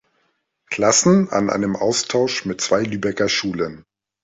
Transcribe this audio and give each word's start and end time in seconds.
Klassen 0.65 1.29
an 1.29 1.51
einem 1.51 1.75
Austausch 1.75 2.45
mit 2.45 2.59
zwei 2.59 2.81
Lübecker 2.81 3.29
Schulen. 3.29 3.85